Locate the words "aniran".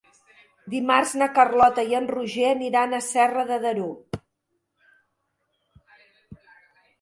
2.53-2.95